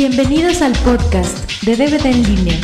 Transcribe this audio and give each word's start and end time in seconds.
Bienvenidos 0.00 0.62
al 0.62 0.74
podcast 0.84 1.60
de 1.64 1.74
DVD 1.74 2.06
en 2.06 2.22
línea. 2.22 2.60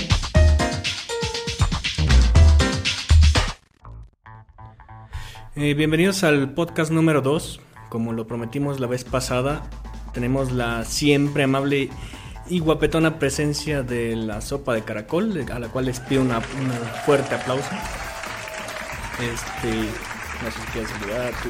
Eh, 5.57 5.75
bienvenidos 5.75 6.23
al 6.23 6.55
podcast 6.55 6.93
número 6.93 7.23
2. 7.23 7.61
Como 7.89 8.13
lo 8.13 8.29
prometimos 8.29 8.79
la 8.79 8.87
vez 8.87 9.03
pasada, 9.03 9.69
tenemos 10.13 10.53
la 10.53 10.85
siempre 10.85 11.43
amable 11.43 11.91
y 12.49 12.61
guapetona 12.61 13.19
presencia 13.19 13.83
de 13.83 14.15
la 14.15 14.41
sopa 14.41 14.73
de 14.73 14.85
caracol, 14.85 15.45
a 15.53 15.59
la 15.59 15.67
cual 15.67 15.87
les 15.87 15.99
pido 15.99 16.23
una, 16.23 16.39
una 16.39 16.77
fuerte 17.05 17.35
aplauso. 17.35 17.69
Este, 19.19 19.71
no 20.41 20.51
sé 20.53 20.61
si 20.61 20.67
quieres 20.73 20.89
saludar 20.89 21.35
a 21.35 21.43
tu 21.43 21.49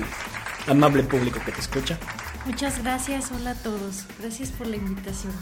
amable 0.72 1.02
público 1.02 1.40
que 1.44 1.52
te 1.52 1.60
escucha. 1.60 1.98
Muchas 2.46 2.82
gracias, 2.82 3.30
hola 3.32 3.50
a 3.50 3.54
todos. 3.54 4.04
Gracias 4.18 4.50
por 4.50 4.66
la 4.66 4.76
invitación. 4.76 5.32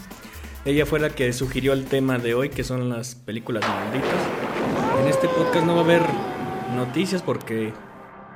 Ella 0.65 0.85
fue 0.85 1.01
la 1.01 1.09
que 1.09 1.33
sugirió 1.33 1.73
el 1.73 1.83
tema 1.85 2.17
de 2.19 2.35
hoy, 2.35 2.47
que 2.47 2.63
son 2.63 2.87
las 2.87 3.15
películas 3.15 3.67
malditas. 3.67 4.09
En 5.01 5.07
este 5.09 5.27
podcast 5.27 5.65
no 5.65 5.75
va 5.75 5.81
a 5.81 5.83
haber 5.83 6.01
noticias 6.73 7.21
porque, 7.21 7.73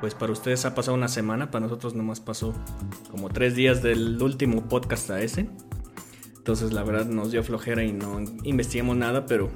pues 0.01 0.13
para 0.13 0.33
ustedes 0.33 0.65
ha 0.65 0.75
pasado 0.75 0.97
una 0.97 1.07
semana, 1.07 1.51
para 1.51 1.63
nosotros 1.65 1.95
nomás 1.95 2.19
pasó 2.19 2.53
como 3.11 3.29
tres 3.29 3.55
días 3.55 3.81
del 3.81 4.21
último 4.21 4.67
podcast 4.67 5.09
a 5.09 5.21
ese. 5.21 5.49
Entonces 6.35 6.73
la 6.73 6.83
verdad 6.83 7.05
nos 7.05 7.31
dio 7.31 7.45
flojera 7.45 7.85
y 7.85 7.93
no 7.93 8.19
investigamos 8.43 8.97
nada, 8.97 9.25
pero 9.25 9.49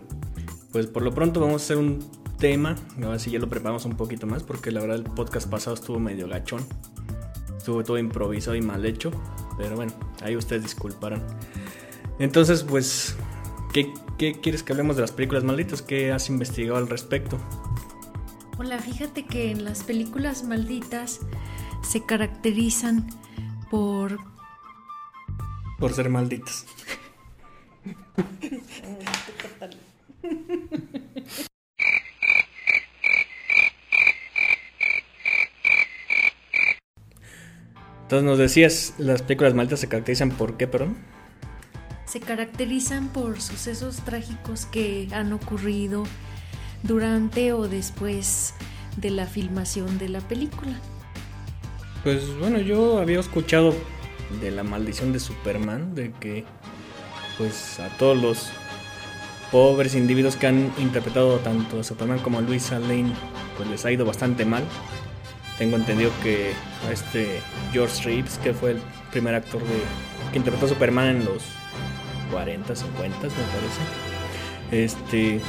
pues 0.72 0.88
por 0.88 1.04
lo 1.04 1.14
pronto 1.14 1.42
vamos 1.42 1.64
a 1.64 1.66
hacer 1.66 1.78
un 1.78 2.00
tema, 2.38 2.78
a 3.04 3.10
ver 3.10 3.20
si 3.20 3.32
ya 3.32 3.40
lo 3.40 3.50
preparamos 3.50 3.84
un 3.84 3.98
poquito 3.98 4.28
más, 4.28 4.44
porque 4.44 4.72
la 4.72 4.80
verdad 4.80 4.96
el 4.96 5.04
podcast 5.04 5.50
pasado 5.50 5.74
estuvo 5.74 6.00
medio 6.00 6.30
gachón. 6.30 6.66
Estuvo 7.58 7.84
todo 7.84 7.98
improvisado 7.98 8.56
y 8.56 8.62
mal 8.62 8.86
hecho, 8.86 9.12
pero 9.58 9.76
bueno, 9.76 9.92
ahí 10.24 10.38
ustedes 10.38 10.64
disculparán. 10.64 11.22
Entonces, 12.22 12.64
pues, 12.64 13.16
¿qué, 13.74 13.92
quieres 14.44 14.62
que 14.62 14.74
hablemos 14.74 14.96
de 14.96 15.02
las 15.02 15.12
películas 15.12 15.44
malditas? 15.44 15.82
¿Qué 15.82 16.12
has 16.12 16.30
investigado 16.30 16.78
al 16.78 16.88
respecto? 16.88 17.40
Hola, 18.60 18.78
fíjate 18.78 19.26
que 19.26 19.50
en 19.50 19.66
las 19.66 19.84
películas 19.84 20.44
malditas 20.44 21.22
se 21.82 22.06
caracterizan 22.06 23.08
por... 23.72 24.20
Por 25.80 25.94
ser 25.94 26.10
malditas. 26.10 26.68
Entonces 38.04 38.24
nos 38.24 38.38
decías, 38.38 38.94
las 39.00 39.24
películas 39.24 39.56
malditas 39.56 39.80
se 39.80 39.90
caracterizan 39.90 40.30
por 40.30 40.56
qué, 40.58 40.68
perdón? 40.68 40.98
Se 42.12 42.20
caracterizan 42.20 43.08
por 43.08 43.40
sucesos 43.40 44.02
trágicos 44.04 44.66
que 44.66 45.08
han 45.14 45.32
ocurrido 45.32 46.04
durante 46.84 47.54
o 47.54 47.70
después 47.70 48.54
de 48.98 49.12
la 49.12 49.26
filmación 49.28 49.98
de 49.98 50.10
la 50.10 50.20
película. 50.20 50.74
Pues 52.04 52.38
bueno, 52.38 52.60
yo 52.60 53.00
había 53.00 53.22
escuchado 53.22 53.74
de 54.42 54.52
la 54.52 54.64
maldición 54.64 55.14
de 55.14 55.22
Superman, 55.22 55.96
de 55.96 56.12
que 56.12 56.44
pues 57.38 57.80
a 57.80 57.88
todos 57.98 58.22
los 58.22 58.50
pobres 59.50 59.96
individuos 59.96 60.36
que 60.36 60.48
han 60.48 60.70
interpretado 60.80 61.38
tanto 61.38 61.80
a 61.80 61.84
Superman 61.86 62.20
como 62.20 62.40
a 62.40 62.42
Luisa 62.42 62.78
Lane, 62.78 63.14
pues 63.56 63.70
les 63.70 63.86
ha 63.86 63.92
ido 63.92 64.04
bastante 64.04 64.44
mal. 64.44 64.66
Tengo 65.58 65.78
entendido 65.78 66.12
que 66.22 66.52
a 66.90 66.92
este 66.92 67.40
George 67.72 68.04
Reeves, 68.04 68.38
que 68.40 68.54
fue 68.54 68.72
el 68.72 68.82
primer 69.12 69.34
actor 69.34 69.62
de, 69.62 69.80
que 70.34 70.40
interpretó 70.40 70.66
a 70.66 70.70
Superman 70.70 71.08
en 71.08 71.26
los 71.26 71.61
40, 72.32 72.76
50, 72.76 73.18
me 73.18 73.30
parece. 73.30 73.82
Este, 74.72 75.40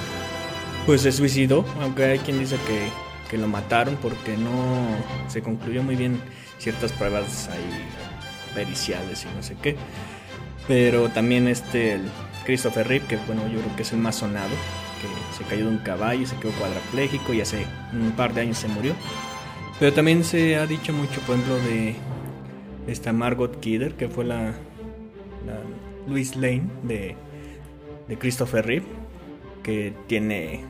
pues 0.87 1.03
se 1.03 1.13
suicidó, 1.13 1.65
aunque 1.81 2.05
hay 2.05 2.19
quien 2.19 2.39
dice 2.39 2.57
que, 2.67 2.89
que 3.31 3.39
lo 3.39 3.47
mataron 3.49 3.97
porque 3.97 4.37
no 4.37 4.53
se 5.29 5.43
concluyó 5.43 5.83
muy 5.83 5.97
bien 5.97 6.21
ciertas 6.59 6.93
pruebas 6.93 7.49
ahí 7.49 7.85
periciales 8.55 9.25
y 9.25 9.37
no 9.37 9.43
sé 9.43 9.57
qué. 9.63 9.77
Pero 10.69 11.09
también 11.09 11.49
este, 11.49 11.95
el 11.95 12.03
Christopher 12.45 12.87
Reeve, 12.87 13.07
que 13.07 13.17
bueno, 13.27 13.47
yo 13.49 13.61
creo 13.61 13.77
que 13.77 13.83
es 13.83 13.93
el 13.93 13.99
más 13.99 14.17
sonado, 14.17 14.51
que 15.01 15.37
se 15.37 15.45
cayó 15.49 15.65
de 15.65 15.71
un 15.71 15.79
caballo 15.79 16.27
se 16.27 16.37
quedó 16.37 16.53
cuadrapléjico 16.53 17.33
y 17.35 17.41
hace 17.41 17.67
un 17.93 18.13
par 18.13 18.35
de 18.35 18.43
años 18.43 18.59
se 18.59 18.69
murió. 18.69 18.95
Pero 19.79 19.93
también 19.93 20.23
se 20.23 20.57
ha 20.57 20.67
dicho 20.67 20.93
mucho, 20.93 21.21
por 21.23 21.37
ejemplo, 21.37 21.57
de 21.57 21.97
esta 22.87 23.13
Margot 23.13 23.59
Kidder, 23.61 23.95
que 23.95 24.09
fue 24.09 24.25
la 24.25 24.55
Louis 26.07 26.37
Lane 26.37 26.69
de, 26.83 27.17
de 28.09 28.19
Christopher 28.19 28.67
Reeve, 28.67 28.87
que 29.63 29.95
tiene 30.07 30.65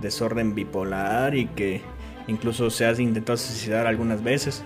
desorden 0.00 0.54
bipolar 0.54 1.34
y 1.34 1.46
que 1.46 1.80
incluso 2.26 2.70
se 2.70 2.86
ha 2.86 2.92
intentado 2.92 3.36
suicidar 3.36 3.86
algunas 3.86 4.22
veces. 4.22 4.62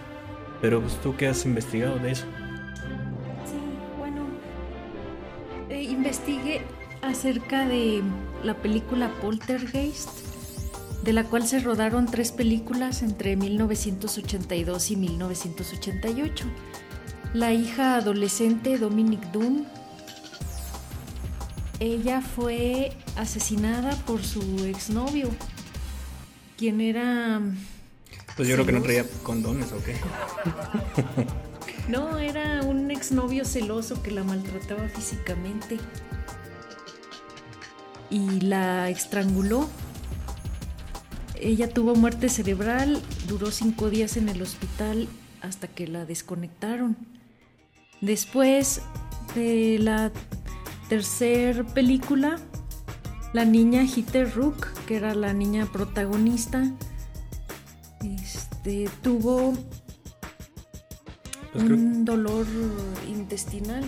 Pero 0.61 0.81
pues, 0.81 0.95
tú 1.01 1.17
qué 1.17 1.29
has 1.29 1.45
investigado 1.45 1.99
de 1.99 2.13
eso? 2.13 2.25
Sí, 3.47 3.59
bueno, 3.99 4.27
eh, 5.69 5.83
investigué 5.83 6.63
acerca 7.03 7.67
de 7.67 8.03
la 8.43 8.55
película 8.55 9.11
Poltergeist, 9.21 10.11
de 11.05 11.13
la 11.13 11.25
cual 11.25 11.47
se 11.47 11.61
rodaron 11.61 12.07
tres 12.07 12.33
películas 12.33 13.03
entre 13.03 13.37
1982 13.37 14.91
y 14.91 14.97
1988. 14.97 16.47
La 17.35 17.53
hija 17.53 17.97
adolescente 17.97 18.79
Dominic 18.79 19.21
Dunn 19.31 19.67
ella 21.81 22.21
fue 22.21 22.93
asesinada 23.17 23.95
por 24.05 24.25
su 24.25 24.65
exnovio, 24.65 25.31
quien 26.57 26.81
era... 26.81 27.41
Pues 28.37 28.49
yo 28.49 28.55
creo 28.55 28.67
que 28.67 28.73
no 28.73 28.83
traía 28.83 29.05
condones, 29.23 29.73
¿o 29.73 29.83
qué? 29.83 29.97
no, 31.89 32.19
era 32.19 32.63
un 32.63 32.91
exnovio 32.91 33.45
celoso 33.45 34.03
que 34.03 34.11
la 34.11 34.23
maltrataba 34.25 34.89
físicamente. 34.89 35.79
Y 38.11 38.41
la 38.41 38.89
estranguló. 38.91 39.69
Ella 41.41 41.69
tuvo 41.69 41.95
muerte 41.95 42.29
cerebral, 42.29 43.01
duró 43.29 43.51
cinco 43.51 43.91
días 43.91 44.17
en 44.17 44.29
el 44.29 44.43
hospital 44.43 45.09
hasta 45.41 45.69
que 45.69 45.87
la 45.87 46.05
desconectaron. 46.05 46.97
Después 48.01 48.83
de 49.35 49.79
la 49.81 50.13
tercer 50.89 51.65
película, 51.67 52.39
la 53.33 53.45
niña 53.45 53.85
Hitter 53.85 54.35
Rook, 54.35 54.67
que 54.87 54.97
era 54.97 55.15
la 55.15 55.33
niña 55.33 55.67
protagonista, 55.67 56.65
este, 58.03 58.89
tuvo 59.03 59.55
pues 61.53 61.65
un 61.65 62.05
dolor 62.05 62.47
intestinal. 63.09 63.85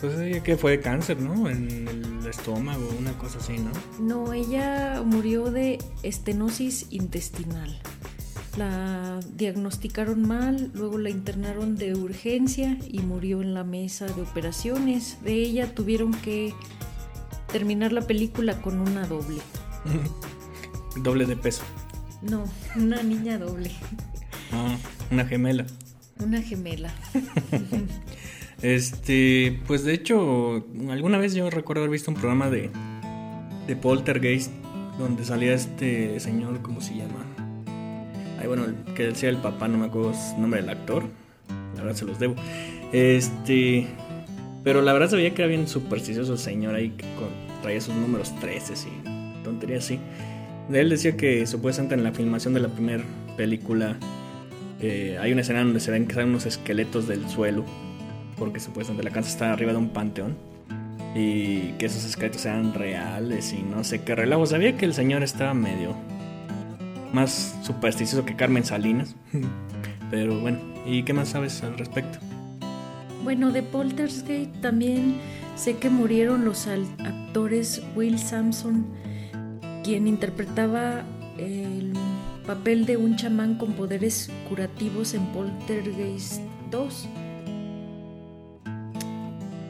Pues 0.00 0.18
ella 0.18 0.42
que 0.42 0.56
fue 0.56 0.72
de 0.72 0.80
cáncer, 0.80 1.20
¿no? 1.20 1.48
En 1.48 1.88
el 1.88 2.26
estómago, 2.26 2.88
una 2.98 3.12
cosa 3.18 3.38
así, 3.38 3.58
¿no? 3.58 3.70
No, 3.98 4.32
ella 4.32 5.02
murió 5.04 5.50
de 5.50 5.78
estenosis 6.02 6.86
intestinal. 6.90 7.78
La 8.60 9.20
diagnosticaron 9.36 10.20
mal, 10.20 10.70
luego 10.74 10.98
la 10.98 11.08
internaron 11.08 11.76
de 11.76 11.94
urgencia 11.94 12.76
y 12.86 12.98
murió 12.98 13.40
en 13.40 13.54
la 13.54 13.64
mesa 13.64 14.04
de 14.04 14.20
operaciones. 14.20 15.16
De 15.24 15.32
ella 15.32 15.74
tuvieron 15.74 16.12
que 16.12 16.52
terminar 17.50 17.90
la 17.94 18.02
película 18.02 18.60
con 18.60 18.78
una 18.78 19.06
doble. 19.06 19.40
doble 21.02 21.24
de 21.24 21.36
peso. 21.36 21.62
No, 22.20 22.44
una 22.76 23.02
niña 23.02 23.38
doble. 23.38 23.70
Ah, 24.52 24.76
una 25.10 25.24
gemela. 25.24 25.64
Una 26.18 26.42
gemela. 26.42 26.92
este, 28.60 29.58
pues 29.66 29.84
de 29.84 29.94
hecho, 29.94 30.66
alguna 30.90 31.16
vez 31.16 31.32
yo 31.32 31.48
recuerdo 31.48 31.80
haber 31.80 31.92
visto 31.92 32.10
un 32.10 32.18
programa 32.18 32.50
de, 32.50 32.70
de 33.66 33.76
Poltergeist 33.76 34.52
donde 34.98 35.24
salía 35.24 35.54
este 35.54 36.20
señor, 36.20 36.60
¿cómo 36.60 36.82
se 36.82 36.94
llama? 36.94 37.24
Bueno, 38.46 38.64
que 38.94 39.06
decía 39.06 39.28
el 39.28 39.36
papá, 39.36 39.68
no 39.68 39.78
me 39.78 39.86
acuerdo 39.86 40.12
el 40.12 40.40
nombre 40.40 40.60
del 40.60 40.70
actor. 40.70 41.04
La 41.76 41.82
verdad 41.82 41.96
se 41.96 42.04
los 42.04 42.18
debo. 42.18 42.34
Este. 42.92 43.86
Pero 44.64 44.82
la 44.82 44.92
verdad 44.92 45.08
se 45.08 45.16
veía 45.16 45.34
que 45.34 45.42
era 45.42 45.48
bien 45.48 45.66
supersticioso 45.66 46.36
señor 46.36 46.74
ahí 46.74 46.90
que 46.90 47.06
traía 47.62 47.80
sus 47.80 47.94
números 47.94 48.34
13 48.40 48.74
y 48.74 49.42
tonterías 49.42 49.84
así. 49.84 49.98
Él 50.70 50.90
decía 50.90 51.16
que 51.16 51.46
supuestamente 51.46 51.94
en 51.94 52.04
la 52.04 52.12
filmación 52.12 52.54
de 52.54 52.60
la 52.60 52.68
primera 52.68 53.02
película 53.36 53.96
eh, 54.80 55.18
hay 55.20 55.32
una 55.32 55.40
escena 55.40 55.60
donde 55.60 55.80
se 55.80 55.90
ven 55.90 56.06
que 56.06 56.14
salen 56.14 56.30
unos 56.30 56.46
esqueletos 56.46 57.08
del 57.08 57.28
suelo. 57.28 57.64
Porque 58.36 58.60
supuestamente 58.60 59.04
la 59.04 59.10
casa 59.10 59.28
está 59.28 59.52
arriba 59.52 59.72
de 59.72 59.78
un 59.78 59.90
panteón. 59.90 60.36
Y 61.14 61.72
que 61.72 61.86
esos 61.86 62.04
esqueletos 62.04 62.44
eran 62.46 62.72
reales 62.74 63.52
y 63.52 63.62
no 63.62 63.82
sé 63.82 64.02
qué 64.02 64.14
relajo. 64.14 64.46
Sabía 64.46 64.76
que 64.76 64.84
el 64.84 64.94
señor 64.94 65.22
estaba 65.22 65.54
medio 65.54 65.96
más 67.12 67.58
supersticioso 67.62 68.24
que 68.24 68.36
Carmen 68.36 68.64
Salinas. 68.64 69.16
Pero 70.10 70.40
bueno, 70.40 70.58
¿y 70.86 71.02
qué 71.02 71.12
más 71.12 71.30
sabes 71.30 71.62
al 71.62 71.78
respecto? 71.78 72.18
Bueno, 73.22 73.52
de 73.52 73.62
Poltergeist 73.62 74.26
también 74.60 75.20
Sé 75.60 75.76
que 75.76 75.90
murieron 75.90 76.46
los 76.46 76.66
actores 76.66 77.82
Will 77.94 78.18
Sampson, 78.18 78.86
quien 79.84 80.08
interpretaba 80.08 81.02
el 81.36 81.92
papel 82.46 82.86
de 82.86 82.96
un 82.96 83.16
chamán 83.16 83.56
con 83.56 83.74
poderes 83.74 84.30
curativos 84.48 85.12
en 85.12 85.26
Poltergeist 85.26 86.40
2. 86.70 87.08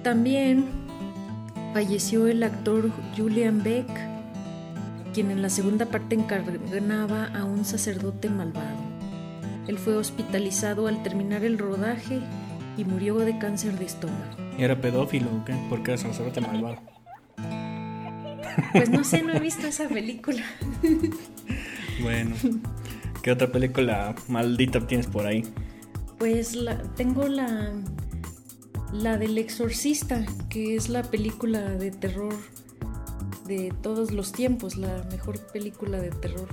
También 0.04 0.66
falleció 1.74 2.28
el 2.28 2.44
actor 2.44 2.92
Julian 3.16 3.60
Beck, 3.60 3.88
quien 5.12 5.30
en 5.30 5.42
la 5.42 5.50
segunda 5.50 5.86
parte 5.86 6.14
encarnaba 6.14 7.26
a 7.26 7.44
un 7.44 7.64
sacerdote 7.64 8.28
malvado. 8.28 8.78
Él 9.66 9.78
fue 9.78 9.96
hospitalizado 9.96 10.86
al 10.86 11.02
terminar 11.02 11.44
el 11.44 11.58
rodaje 11.58 12.20
y 12.76 12.84
murió 12.84 13.18
de 13.18 13.38
cáncer 13.38 13.78
de 13.78 13.84
estómago. 13.86 14.36
¿Era 14.58 14.80
pedófilo 14.80 15.28
o 15.34 15.44
qué? 15.44 15.54
¿Por 15.68 15.82
qué 15.82 15.92
era 15.92 16.00
sacerdote 16.00 16.40
malvado? 16.40 16.78
Pues 18.72 18.90
no 18.90 19.04
sé, 19.04 19.22
no 19.22 19.32
he 19.32 19.40
visto 19.40 19.66
esa 19.66 19.88
película. 19.88 20.42
bueno, 22.02 22.34
¿qué 23.22 23.32
otra 23.32 23.48
película 23.50 24.14
maldita 24.28 24.86
tienes 24.86 25.06
por 25.06 25.26
ahí? 25.26 25.44
Pues 26.18 26.54
la, 26.54 26.76
tengo 26.94 27.28
la, 27.28 27.72
la 28.92 29.18
del 29.18 29.38
exorcista, 29.38 30.24
que 30.48 30.76
es 30.76 30.88
la 30.88 31.02
película 31.02 31.60
de 31.60 31.90
terror 31.90 32.34
de 33.50 33.74
todos 33.82 34.12
los 34.12 34.30
tiempos, 34.30 34.76
la 34.76 35.02
mejor 35.10 35.40
película 35.52 35.98
de 35.98 36.10
terror. 36.10 36.48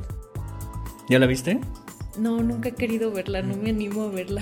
¿Ya 1.08 1.20
la 1.20 1.28
viste? 1.28 1.62
No, 2.18 2.42
nunca 2.42 2.70
he 2.70 2.76
querido 2.76 3.12
verla, 3.12 3.44
no 3.44 3.56
me 3.56 3.70
animo 3.70 4.04
a 4.04 4.10
verla. 4.10 4.42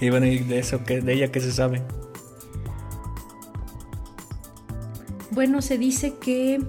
Y 0.00 0.10
bueno, 0.10 0.26
¿y 0.26 0.38
de 0.38 0.58
eso, 0.58 0.78
de 0.78 1.12
ella 1.12 1.30
qué 1.30 1.40
se 1.40 1.52
sabe? 1.52 1.80
Bueno, 5.30 5.62
se 5.62 5.78
dice 5.78 6.14
que 6.20 6.60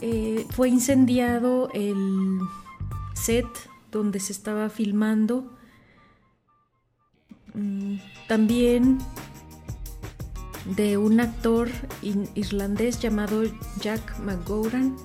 eh, 0.00 0.46
fue 0.50 0.68
incendiado 0.68 1.68
el 1.74 2.38
set 3.12 3.46
donde 3.90 4.20
se 4.20 4.32
estaba 4.32 4.70
filmando. 4.70 5.52
Mm, 7.54 7.96
también 8.28 8.98
de 10.74 10.96
un 10.96 11.20
actor 11.20 11.68
irlandés 12.34 13.00
llamado 13.00 13.42
Jack 13.80 14.18
McGowran, 14.20 14.96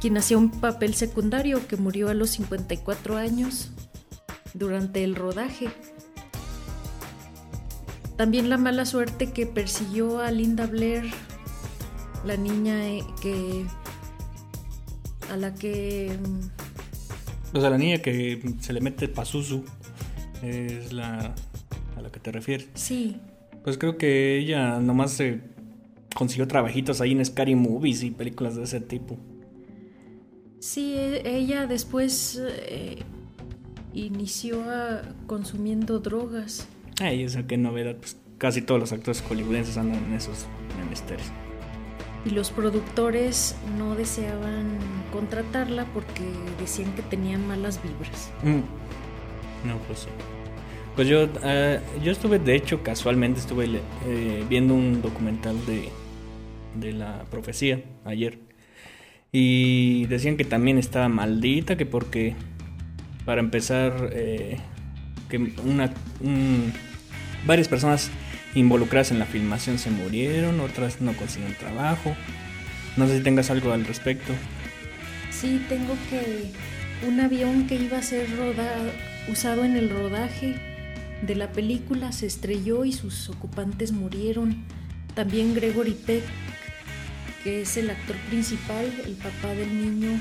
quien 0.00 0.18
hacía 0.18 0.36
un 0.36 0.50
papel 0.50 0.94
secundario 0.94 1.66
que 1.66 1.76
murió 1.76 2.10
a 2.10 2.14
los 2.14 2.30
54 2.30 3.16
años 3.16 3.70
durante 4.52 5.04
el 5.04 5.14
rodaje. 5.14 5.68
También 8.16 8.48
la 8.48 8.58
mala 8.58 8.84
suerte 8.84 9.32
que 9.32 9.46
persiguió 9.46 10.20
a 10.20 10.30
Linda 10.30 10.66
Blair 10.66 11.04
la 12.24 12.36
niña 12.36 12.86
eh, 12.88 13.02
que 13.20 13.66
a 15.30 15.36
la 15.36 15.54
que 15.54 16.16
o 17.52 17.60
sea 17.60 17.70
la 17.70 17.78
niña 17.78 17.98
que 17.98 18.54
se 18.60 18.72
le 18.72 18.80
mete 18.80 19.08
Pazuzu 19.08 19.64
es 20.42 20.92
la 20.92 21.34
a 21.96 22.00
la 22.00 22.10
que 22.10 22.20
te 22.20 22.32
refieres 22.32 22.68
sí 22.74 23.20
pues 23.64 23.78
creo 23.78 23.98
que 23.98 24.38
ella 24.38 24.78
nomás 24.78 25.12
se 25.12 25.40
consiguió 26.14 26.46
trabajitos 26.46 27.00
ahí 27.00 27.12
en 27.12 27.24
Scary 27.24 27.56
Movies 27.56 28.04
y 28.04 28.10
películas 28.10 28.54
de 28.54 28.64
ese 28.64 28.80
tipo 28.80 29.18
sí 30.60 30.94
e, 30.96 31.36
ella 31.36 31.66
después 31.66 32.40
eh, 32.68 32.98
inició 33.92 34.62
a, 34.70 35.02
consumiendo 35.26 35.98
drogas 35.98 36.68
ay 37.00 37.24
esa 37.24 37.46
qué 37.46 37.56
novedad 37.56 37.96
pues 37.96 38.16
casi 38.38 38.62
todos 38.62 38.80
los 38.80 38.92
actores 38.92 39.22
hollywoodenses 39.22 39.76
andan 39.76 40.04
en 40.04 40.12
esos 40.12 40.46
menesteres 40.78 41.32
y 42.24 42.30
los 42.30 42.50
productores 42.50 43.54
no 43.78 43.94
deseaban 43.94 44.78
contratarla 45.12 45.84
porque 45.92 46.24
decían 46.58 46.92
que 46.94 47.02
tenían 47.02 47.46
malas 47.46 47.80
vibras. 47.82 48.30
Mm. 48.42 49.68
No, 49.68 49.78
pues 49.86 50.00
sí. 50.00 50.08
Pues 50.94 51.08
yo, 51.08 51.24
uh, 51.24 52.02
yo 52.04 52.12
estuve, 52.12 52.38
de 52.38 52.54
hecho, 52.54 52.84
casualmente 52.84 53.40
estuve 53.40 53.80
eh, 54.06 54.44
viendo 54.48 54.74
un 54.74 55.02
documental 55.02 55.56
de, 55.66 55.88
de 56.76 56.92
la 56.92 57.24
profecía 57.30 57.82
ayer. 58.04 58.38
Y 59.32 60.06
decían 60.06 60.36
que 60.36 60.44
también 60.44 60.78
estaba 60.78 61.08
maldita, 61.08 61.76
que 61.76 61.84
porque, 61.84 62.36
para 63.24 63.40
empezar, 63.40 64.10
eh, 64.12 64.58
que 65.28 65.38
una, 65.64 65.92
varias 67.44 67.66
personas 67.66 68.12
involucradas 68.54 69.10
en 69.10 69.18
la 69.18 69.26
filmación 69.26 69.80
se 69.80 69.90
murieron, 69.90 70.60
otras 70.60 71.00
no 71.00 71.12
consiguieron 71.14 71.56
trabajo. 71.56 72.14
No 72.96 73.08
sé 73.08 73.18
si 73.18 73.24
tengas 73.24 73.50
algo 73.50 73.72
al 73.72 73.84
respecto. 73.84 74.32
Sí, 75.30 75.60
tengo 75.68 75.96
que 76.08 76.52
un 77.08 77.18
avión 77.18 77.66
que 77.66 77.74
iba 77.74 77.98
a 77.98 78.02
ser 78.02 78.28
rodado, 78.36 78.92
usado 79.28 79.64
en 79.64 79.76
el 79.76 79.90
rodaje 79.90 80.54
de 81.22 81.34
la 81.34 81.52
película 81.52 82.12
se 82.12 82.26
estrelló 82.26 82.84
y 82.84 82.92
sus 82.92 83.28
ocupantes 83.28 83.92
murieron. 83.92 84.64
También 85.14 85.54
Gregory 85.54 85.92
Peck, 85.92 86.24
que 87.42 87.62
es 87.62 87.76
el 87.76 87.90
actor 87.90 88.16
principal, 88.28 88.86
el 89.04 89.14
papá 89.14 89.54
del 89.54 89.74
niño 89.80 90.20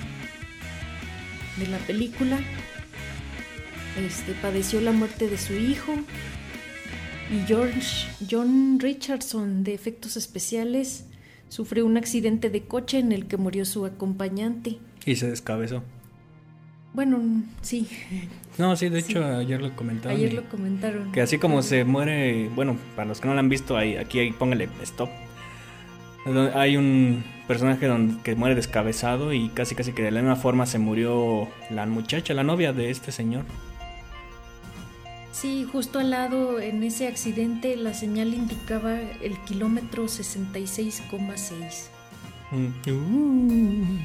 de 1.57 1.67
la 1.67 1.77
película, 1.79 2.39
este, 3.97 4.33
padeció 4.33 4.81
la 4.81 4.91
muerte 4.91 5.27
de 5.27 5.37
su 5.37 5.53
hijo 5.53 5.93
y 7.31 7.45
George, 7.47 8.07
John 8.29 8.79
Richardson 8.79 9.63
de 9.63 9.73
efectos 9.73 10.17
especiales 10.17 11.05
sufrió 11.49 11.85
un 11.85 11.97
accidente 11.97 12.49
de 12.49 12.63
coche 12.63 12.99
en 12.99 13.11
el 13.11 13.27
que 13.27 13.37
murió 13.37 13.65
su 13.65 13.85
acompañante. 13.85 14.79
Y 15.05 15.15
se 15.15 15.29
descabezó. 15.29 15.83
Bueno, 16.93 17.19
sí. 17.61 17.87
No, 18.57 18.75
sí, 18.75 18.89
de 18.89 18.99
hecho 18.99 19.25
ayer 19.25 19.61
lo 19.61 19.75
comentaron. 19.75 20.15
Ayer 20.15 20.33
lo 20.33 20.43
comentaron. 20.43 21.11
Que 21.11 21.21
así 21.21 21.39
como 21.39 21.63
se 21.63 21.85
muere, 21.85 22.49
bueno, 22.49 22.77
para 22.95 23.07
los 23.07 23.19
que 23.19 23.27
no 23.27 23.33
lo 23.33 23.39
han 23.39 23.49
visto, 23.49 23.75
ahí, 23.75 23.97
aquí 23.97 24.19
ahí, 24.19 24.31
póngale 24.31 24.69
stop. 24.83 25.09
Hay 26.53 26.77
un 26.77 27.23
personaje 27.47 27.87
donde, 27.87 28.21
que 28.21 28.35
muere 28.35 28.55
descabezado 28.55 29.33
y 29.33 29.49
casi 29.49 29.75
casi 29.75 29.91
que 29.91 30.03
de 30.03 30.11
la 30.11 30.21
misma 30.21 30.35
forma 30.35 30.65
se 30.65 30.77
murió 30.77 31.49
la 31.69 31.85
muchacha, 31.87 32.33
la 32.33 32.43
novia 32.43 32.73
de 32.73 32.91
este 32.91 33.11
señor. 33.11 33.43
Sí, 35.31 35.67
justo 35.69 35.99
al 35.99 36.11
lado 36.11 36.59
en 36.59 36.83
ese 36.83 37.07
accidente 37.07 37.75
la 37.75 37.95
señal 37.95 38.35
indicaba 38.35 38.99
el 39.01 39.37
kilómetro 39.39 40.05
66,6. 40.05 41.87
Mm. 42.51 42.89
Uh. 42.91 43.97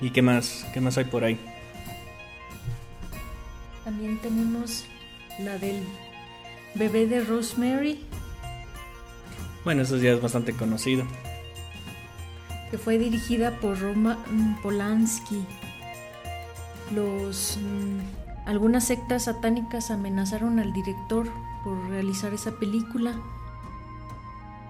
¿Y 0.00 0.10
qué 0.10 0.22
más? 0.22 0.66
¿Qué 0.74 0.80
más 0.80 0.98
hay 0.98 1.04
por 1.04 1.24
ahí? 1.24 1.38
También 3.84 4.18
tenemos 4.18 4.84
la 5.38 5.58
del 5.58 5.82
bebé 6.74 7.06
de 7.06 7.24
Rosemary. 7.24 8.00
Bueno, 9.64 9.82
eso 9.82 9.96
ya 9.96 10.12
es 10.12 10.20
bastante 10.20 10.52
conocido. 10.52 11.04
Que 12.70 12.78
fue 12.78 12.98
dirigida 12.98 13.58
por 13.58 13.78
Roma 13.78 14.18
Polanski. 14.62 15.44
Los 16.94 17.58
mm, 17.60 18.48
algunas 18.48 18.84
sectas 18.84 19.24
satánicas 19.24 19.90
amenazaron 19.90 20.58
al 20.58 20.72
director 20.72 21.28
por 21.64 21.88
realizar 21.88 22.32
esa 22.32 22.52
película, 22.52 23.12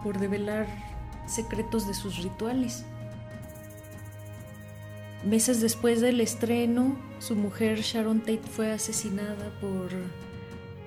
por 0.03 0.19
develar 0.19 0.67
secretos 1.27 1.87
de 1.87 1.95
sus 1.95 2.23
rituales. 2.23 2.85
Meses 5.27 5.61
después 5.61 6.01
del 6.01 6.21
estreno, 6.21 6.97
su 7.19 7.35
mujer 7.35 7.81
Sharon 7.81 8.21
Tate 8.21 8.43
fue 8.49 8.71
asesinada 8.71 9.51
por 9.61 9.91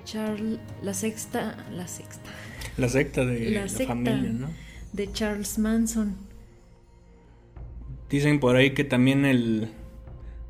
Charles, 0.04 0.58
la 0.82 0.94
sexta, 0.94 1.66
la 1.70 1.86
sexta. 1.86 2.30
La 2.78 2.88
secta 2.88 3.26
de 3.26 3.50
la, 3.50 3.68
familia, 3.68 4.32
¿no? 4.32 4.48
De 4.94 5.12
Charles 5.12 5.58
Manson. 5.58 6.16
Dicen 8.08 8.40
por 8.40 8.56
ahí 8.56 8.72
que 8.72 8.84
también 8.84 9.26
el 9.26 9.68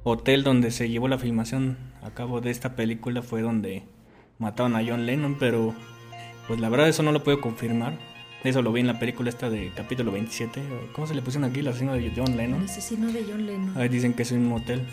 hotel 0.04 0.44
donde 0.44 0.70
se 0.70 0.88
llevó 0.88 1.09
la 1.09 1.18
filmación 1.18 1.76
a 2.00 2.14
cabo 2.14 2.40
de 2.40 2.52
esta 2.52 2.76
película 2.76 3.23
fue 3.23 3.42
donde 3.42 3.82
mataron 4.38 4.76
a 4.76 4.85
John 4.87 5.04
Lennon, 5.04 5.37
pero 5.37 5.75
pues 6.47 6.61
la 6.61 6.68
verdad 6.68 6.88
eso 6.88 7.02
no 7.02 7.11
lo 7.11 7.25
puedo 7.25 7.40
confirmar. 7.40 7.99
Eso 8.42 8.62
lo 8.62 8.73
vi 8.73 8.80
en 8.80 8.87
la 8.87 8.99
película 8.99 9.28
esta 9.28 9.50
de 9.50 9.70
capítulo 9.75 10.12
27. 10.12 10.62
¿Cómo 10.94 11.06
se 11.06 11.14
le 11.14 11.20
pusieron 11.20 11.50
aquí 11.50 11.61
el 11.61 11.68
asesino 11.68 11.92
de 11.92 12.12
John 12.16 12.37
Lennon? 12.37 12.61
El 12.61 12.66
asesino 12.70 13.12
de 13.12 13.25
John 13.28 13.47
Lennon. 13.47 13.76
Ahí 13.76 13.88
dicen 13.88 14.14
que 14.14 14.23
es 14.23 14.32
un 14.32 14.47
motel. 14.47 14.87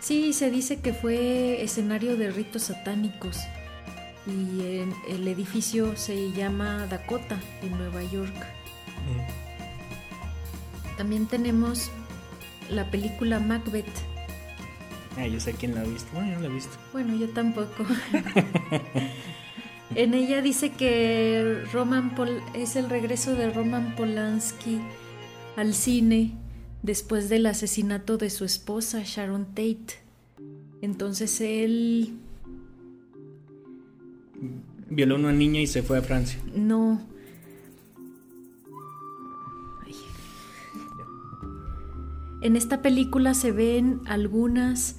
Sí, 0.00 0.32
se 0.32 0.50
dice 0.50 0.80
que 0.80 0.94
fue 0.94 1.62
escenario 1.62 2.16
de 2.16 2.30
ritos 2.30 2.62
satánicos 2.62 3.38
y 4.26 4.84
el 5.10 5.28
edificio 5.28 5.96
se 5.96 6.32
llama 6.32 6.86
Dakota 6.86 7.38
en 7.62 7.76
Nueva 7.76 8.02
York. 8.04 8.34
Mm. 8.34 9.20
También 10.96 11.26
tenemos 11.26 11.90
la 12.70 12.90
película 12.90 13.38
Macbeth, 13.38 13.86
Ah, 15.18 15.26
yo 15.26 15.40
sé 15.40 15.52
quién 15.52 15.74
la 15.74 15.80
ha 15.80 15.84
visto. 15.84 16.08
Bueno, 16.12 16.28
yo 16.28 16.34
no 16.36 16.40
la 16.42 16.46
he 16.46 16.52
visto. 16.52 16.76
Bueno, 16.92 17.16
yo 17.16 17.28
tampoco. 17.30 17.84
en 19.94 20.14
ella 20.14 20.42
dice 20.42 20.70
que 20.72 21.62
Roman 21.72 22.14
Pol 22.14 22.40
es 22.54 22.76
el 22.76 22.88
regreso 22.88 23.34
de 23.34 23.50
Roman 23.50 23.94
Polanski 23.96 24.80
al 25.56 25.74
cine 25.74 26.34
después 26.82 27.28
del 27.28 27.46
asesinato 27.46 28.18
de 28.18 28.30
su 28.30 28.44
esposa 28.44 29.02
Sharon 29.04 29.46
Tate. 29.46 30.00
Entonces 30.82 31.40
él 31.40 32.14
violó 34.88 35.16
a 35.16 35.18
una 35.18 35.32
niña 35.32 35.60
y 35.60 35.66
se 35.66 35.82
fue 35.82 35.98
a 35.98 36.02
Francia. 36.02 36.38
No. 36.54 37.00
En 42.40 42.54
esta 42.54 42.82
película 42.82 43.34
se 43.34 43.50
ven 43.50 44.00
algunas 44.06 44.96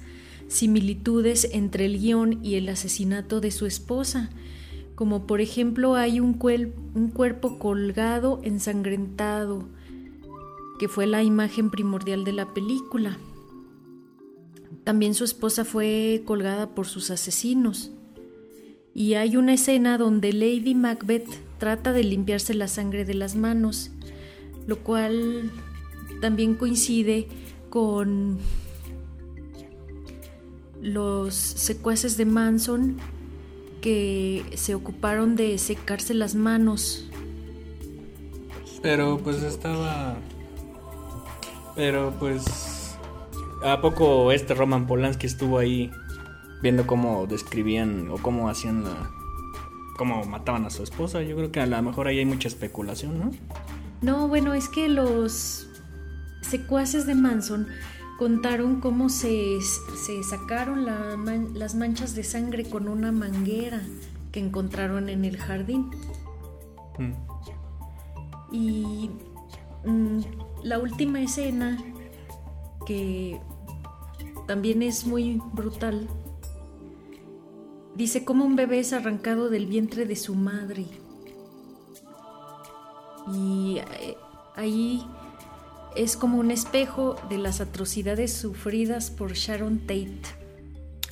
similitudes 0.48 1.48
entre 1.52 1.86
el 1.86 1.98
guion 1.98 2.44
y 2.44 2.56
el 2.56 2.68
asesinato 2.68 3.40
de 3.40 3.50
su 3.50 3.64
esposa, 3.64 4.30
como 5.00 5.26
por 5.26 5.40
ejemplo 5.40 5.94
hay 5.94 6.20
un, 6.20 6.38
un 6.94 7.08
cuerpo 7.08 7.58
colgado 7.58 8.38
ensangrentado, 8.42 9.66
que 10.78 10.88
fue 10.88 11.06
la 11.06 11.22
imagen 11.22 11.70
primordial 11.70 12.22
de 12.22 12.34
la 12.34 12.52
película. 12.52 13.16
También 14.84 15.14
su 15.14 15.24
esposa 15.24 15.64
fue 15.64 16.22
colgada 16.26 16.74
por 16.74 16.86
sus 16.86 17.10
asesinos. 17.10 17.92
Y 18.92 19.14
hay 19.14 19.38
una 19.38 19.54
escena 19.54 19.96
donde 19.96 20.34
Lady 20.34 20.74
Macbeth 20.74 21.30
trata 21.56 21.94
de 21.94 22.04
limpiarse 22.04 22.52
la 22.52 22.68
sangre 22.68 23.06
de 23.06 23.14
las 23.14 23.36
manos, 23.36 23.92
lo 24.66 24.80
cual 24.80 25.50
también 26.20 26.56
coincide 26.56 27.26
con 27.70 28.36
los 30.82 31.36
secuaces 31.36 32.18
de 32.18 32.26
Manson 32.26 32.98
que 33.80 34.44
se 34.54 34.74
ocuparon 34.74 35.36
de 35.36 35.58
secarse 35.58 36.14
las 36.14 36.34
manos. 36.34 37.08
Pero 38.82 39.18
pues 39.18 39.42
estaba... 39.42 40.16
Pero 41.76 42.14
pues... 42.18 42.96
¿A 43.64 43.80
poco 43.80 44.32
este 44.32 44.54
Roman 44.54 44.86
Polanski 44.86 45.26
estuvo 45.26 45.58
ahí 45.58 45.90
viendo 46.62 46.86
cómo 46.86 47.26
describían 47.26 48.08
o 48.10 48.16
cómo 48.16 48.48
hacían 48.48 48.84
la... 48.84 49.10
cómo 49.98 50.24
mataban 50.24 50.64
a 50.64 50.70
su 50.70 50.82
esposa? 50.82 51.22
Yo 51.22 51.36
creo 51.36 51.52
que 51.52 51.60
a 51.60 51.66
lo 51.66 51.82
mejor 51.82 52.08
ahí 52.08 52.18
hay 52.18 52.24
mucha 52.24 52.48
especulación, 52.48 53.18
¿no? 53.18 53.30
No, 54.00 54.28
bueno, 54.28 54.54
es 54.54 54.68
que 54.68 54.88
los 54.88 55.68
secuaces 56.42 57.06
de 57.06 57.14
Manson 57.14 57.68
contaron 58.20 58.82
cómo 58.82 59.08
se, 59.08 59.60
sacaron 60.28 60.84
las 61.54 61.74
manchas 61.74 62.14
de 62.14 62.22
sangre 62.22 62.68
con 62.68 62.86
una 62.86 63.12
manguera 63.12 63.80
que 64.30 64.40
encontraron 64.40 65.08
en 65.08 65.24
el 65.24 65.38
jardín. 65.38 65.90
Mm. 66.98 67.12
Y 68.52 69.10
mm, 69.86 70.18
la 70.64 70.78
última 70.78 71.22
escena, 71.22 71.78
que 72.84 73.40
también 74.46 74.82
es 74.82 75.06
muy 75.06 75.40
brutal, 75.54 76.06
dice 77.94 78.26
cómo 78.26 78.44
un 78.44 78.54
bebé 78.54 78.80
es 78.80 78.92
arrancado 78.92 79.48
del 79.48 79.64
vientre 79.64 80.04
de 80.04 80.16
su 80.16 80.34
madre. 80.34 80.84
Y 83.32 83.78
eh, 83.78 84.16
ahí 84.56 85.06
es 85.96 86.16
como 86.16 86.38
un 86.38 86.50
espejo 86.50 87.16
de 87.28 87.38
las 87.38 87.60
atrocidades 87.60 88.32
sufridas 88.32 89.10
por 89.10 89.32
Sharon 89.32 89.80
Tate. 89.80 90.20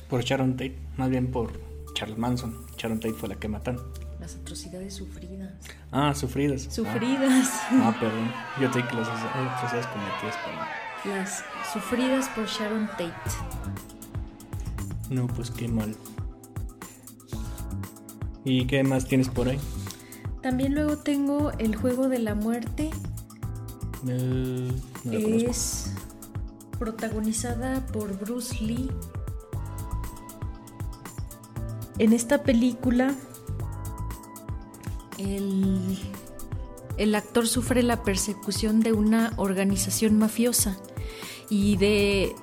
Por 0.09 0.23
Sharon 0.23 0.53
Tate, 0.53 0.77
más 0.97 1.09
bien 1.09 1.31
por 1.31 1.59
Charles 1.93 2.17
Manson. 2.17 2.55
Sharon 2.77 2.99
Tate 2.99 3.13
fue 3.13 3.29
la 3.29 3.35
que 3.35 3.47
mataron. 3.47 3.81
Las 4.19 4.35
atrocidades 4.35 4.93
sufridas. 4.93 5.53
Ah, 5.91 6.13
sufridas. 6.15 6.63
Sufridas. 6.63 7.49
Ah, 7.71 7.95
perdón. 7.99 8.31
Yo 8.59 8.69
te 8.71 8.85
que 8.85 8.95
las 8.95 9.07
atrocidades 9.07 9.87
cometidas 9.87 10.35
por 10.43 11.11
Las 11.11 11.43
sufridas 11.73 12.29
por 12.29 12.45
Sharon 12.45 12.87
Tate. 12.87 13.13
No, 15.09 15.27
pues 15.27 15.51
qué 15.51 15.67
mal. 15.67 15.95
¿Y 18.45 18.65
qué 18.67 18.83
más 18.83 19.05
tienes 19.05 19.29
por 19.29 19.49
ahí? 19.49 19.59
También 20.41 20.73
luego 20.73 20.97
tengo 20.97 21.51
El 21.57 21.75
Juego 21.75 22.07
de 22.07 22.19
la 22.19 22.33
Muerte, 22.35 22.89
es 25.11 25.91
protagonizada 26.77 27.85
por 27.87 28.17
Bruce 28.17 28.63
Lee. 28.63 28.89
En 31.97 32.13
esta 32.13 32.43
película, 32.43 33.13
el, 35.17 35.97
el 36.97 37.15
actor 37.15 37.47
sufre 37.47 37.83
la 37.83 38.03
persecución 38.03 38.79
de 38.79 38.93
una 38.93 39.33
organización 39.35 40.17
mafiosa 40.17 40.77
y 41.49 41.75
de 41.75 42.35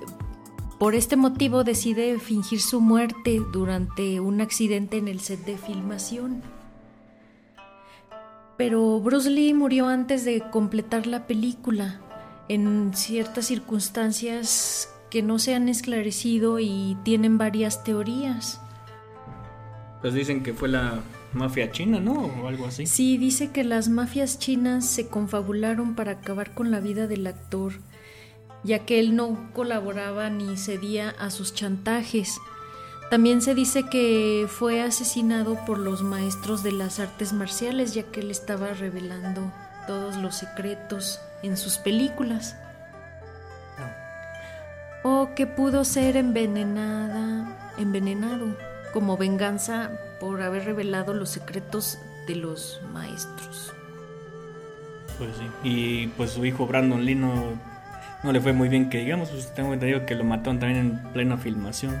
por 0.77 0.93
este 0.93 1.15
motivo 1.15 1.63
decide 1.63 2.19
fingir 2.19 2.61
su 2.61 2.81
muerte 2.81 3.41
durante 3.51 4.19
un 4.19 4.41
accidente 4.41 4.97
en 4.97 5.07
el 5.07 5.19
set 5.21 5.43
de 5.45 5.57
filmación. 5.57 6.43
Pero 8.57 8.99
Bruce 8.99 9.29
Lee 9.29 9.53
murió 9.53 9.87
antes 9.87 10.25
de 10.25 10.41
completar 10.49 11.05
la 11.05 11.27
película, 11.27 12.01
en 12.49 12.91
ciertas 12.95 13.45
circunstancias 13.45 14.91
que 15.09 15.21
no 15.21 15.39
se 15.39 15.53
han 15.55 15.69
esclarecido 15.69 16.59
y 16.59 16.97
tienen 17.03 17.37
varias 17.37 17.83
teorías. 17.83 18.59
Pues 20.01 20.13
dicen 20.13 20.43
que 20.43 20.53
fue 20.53 20.69
la 20.69 20.99
mafia 21.33 21.71
china, 21.71 21.99
¿no? 21.99 22.13
O 22.13 22.47
algo 22.47 22.67
así. 22.67 22.85
Sí, 22.85 23.17
dice 23.17 23.51
que 23.51 23.63
las 23.63 23.89
mafias 23.89 24.39
chinas 24.39 24.85
se 24.85 25.07
confabularon 25.07 25.95
para 25.95 26.13
acabar 26.13 26.53
con 26.53 26.71
la 26.71 26.79
vida 26.79 27.07
del 27.07 27.27
actor, 27.27 27.73
ya 28.63 28.85
que 28.85 28.99
él 28.99 29.15
no 29.15 29.51
colaboraba 29.53 30.29
ni 30.29 30.57
cedía 30.57 31.09
a 31.11 31.29
sus 31.29 31.53
chantajes. 31.53 32.39
También 33.09 33.41
se 33.41 33.55
dice 33.55 33.83
que 33.83 34.47
fue 34.49 34.81
asesinado 34.81 35.55
por 35.65 35.77
los 35.77 36.03
maestros 36.03 36.61
de 36.61 36.73
las 36.73 36.99
artes 36.99 37.31
marciales 37.31 37.93
ya 37.93 38.03
que 38.03 38.19
él 38.19 38.31
estaba 38.31 38.73
revelando 38.73 39.51
todos 39.87 40.17
los 40.17 40.35
secretos 40.35 41.21
en 41.41 41.55
sus 41.55 41.77
películas. 41.77 42.57
O 45.03 45.29
que 45.35 45.47
pudo 45.47 45.85
ser 45.85 46.17
envenenada, 46.17 47.73
envenenado 47.77 48.57
como 48.91 49.15
venganza 49.15 49.91
por 50.19 50.41
haber 50.41 50.65
revelado 50.65 51.13
los 51.13 51.29
secretos 51.29 51.99
de 52.27 52.35
los 52.35 52.81
maestros. 52.91 53.71
Pues 55.17 55.31
sí. 55.37 55.49
Y 55.63 56.07
pues 56.07 56.31
su 56.31 56.45
hijo 56.45 56.67
Brandon 56.67 57.05
Lee 57.05 57.15
no, 57.15 57.57
le 58.23 58.41
fue 58.41 58.51
muy 58.51 58.67
bien 58.67 58.89
que 58.89 58.99
digamos, 58.99 59.29
pues 59.29 59.53
tengo 59.53 59.73
entendido 59.73 60.05
que 60.05 60.15
lo 60.15 60.23
mataron 60.23 60.59
también 60.59 60.79
en 60.79 61.13
plena 61.13 61.37
filmación. 61.37 61.99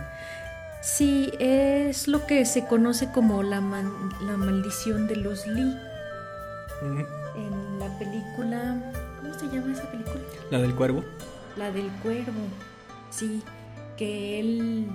Sí, 0.81 1.31
es 1.39 2.07
lo 2.07 2.25
que 2.25 2.45
se 2.45 2.65
conoce 2.65 3.11
como 3.11 3.43
la, 3.43 3.59
la 3.59 4.37
maldición 4.37 5.07
de 5.07 5.15
los 5.17 5.45
Lee. 5.47 5.75
En 7.35 7.79
la 7.79 7.97
película, 7.97 8.93
¿cómo 9.19 9.33
se 9.33 9.45
llama 9.47 9.73
esa 9.73 9.89
película? 9.91 10.21
La 10.51 10.59
del 10.59 10.75
cuervo. 10.75 11.03
La 11.55 11.71
del 11.71 11.89
cuervo, 12.03 12.31
sí, 13.09 13.41
que 13.97 14.39
él 14.39 14.87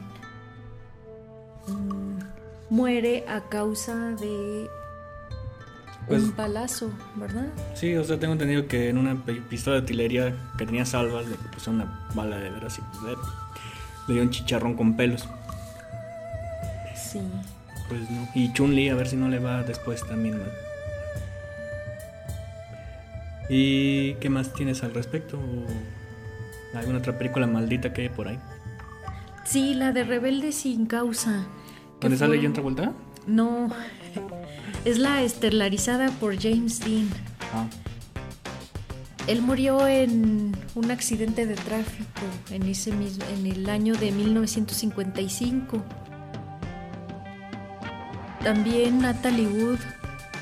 mm, 1.67 2.19
muere 2.71 3.25
a 3.29 3.41
causa 3.49 3.95
de 4.12 4.69
pues, 6.07 6.23
un 6.23 6.33
palazo, 6.33 6.91
¿verdad? 7.17 7.49
Sí, 7.75 7.95
o 7.97 8.05
sea, 8.05 8.19
tengo 8.19 8.33
entendido 8.33 8.67
que 8.67 8.89
en 8.89 8.99
una 8.99 9.25
pistola 9.25 9.77
de 9.77 9.83
artillería 9.83 10.35
que 10.57 10.67
tenía 10.67 10.85
salvas 10.85 11.27
le 11.27 11.37
puso 11.37 11.71
una 11.71 12.07
bala 12.15 12.39
de 12.39 12.51
veras 12.51 12.79
y 12.79 12.83
le 14.09 14.15
dio 14.15 14.23
un 14.23 14.31
chicharrón 14.31 14.75
con 14.75 14.97
pelos. 14.97 15.29
Sí. 17.12 17.21
Pues 17.88 18.11
no. 18.11 18.28
Y 18.35 18.52
Chun-Li, 18.52 18.88
a 18.88 18.95
ver 18.95 19.09
si 19.09 19.16
no 19.16 19.28
le 19.28 19.38
va 19.38 19.62
después 19.62 20.07
también 20.07 20.38
mal. 20.38 20.52
¿Y 23.49 24.14
qué 24.14 24.31
más 24.31 24.52
tienes 24.54 24.83
al 24.83 24.95
respecto? 24.95 25.38
¿Alguna 26.75 26.99
otra 26.99 27.19
película 27.19 27.47
maldita 27.47 27.92
que 27.92 28.02
hay 28.02 28.09
por 28.09 28.28
ahí? 28.28 28.38
Sí, 29.45 29.75
la 29.75 29.92
de 29.92 30.04
Rebelde 30.04 30.52
sin 30.52 30.87
causa. 30.87 31.45
¿Dónde 32.00 32.16
sale 32.16 32.40
John 32.42 32.52
Travolta? 32.52 32.92
No, 33.26 33.69
es 34.85 34.99
la 34.99 35.23
estelarizada 35.23 36.11
por 36.12 36.40
James 36.40 36.81
Dean. 36.81 37.09
Ah. 37.52 37.66
Él 39.26 39.42
murió 39.42 39.87
en 39.87 40.57
un 40.75 40.90
accidente 40.90 41.47
de 41.47 41.54
tráfico 41.54 42.23
en 42.50 42.62
ese 42.64 42.90
mismo, 42.92 43.25
en 43.38 43.47
el 43.47 43.69
año 43.69 43.95
de 43.95 44.11
1955. 44.11 45.83
También 48.45 48.99
Natalie 49.01 49.47
Wood, 49.47 49.79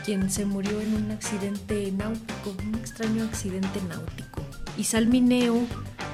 quien 0.07 0.30
se 0.30 0.47
murió 0.47 0.80
en 0.80 0.95
un 0.95 1.11
accidente 1.11 1.92
náutico, 1.92 2.54
un 2.66 2.75
extraño 2.76 3.25
accidente 3.25 3.78
náutico. 3.88 4.40
Y 4.78 4.85
Salmineo, 4.85 5.66